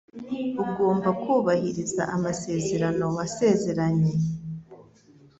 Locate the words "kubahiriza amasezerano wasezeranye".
1.21-4.13